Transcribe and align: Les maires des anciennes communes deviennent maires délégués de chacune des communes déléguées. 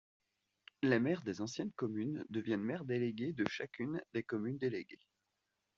Les 0.81 0.99
maires 0.99 1.21
des 1.21 1.41
anciennes 1.41 1.71
communes 1.73 2.25
deviennent 2.31 2.63
maires 2.63 2.85
délégués 2.85 3.33
de 3.33 3.45
chacune 3.47 4.01
des 4.15 4.23
communes 4.23 4.57
déléguées. 4.57 5.05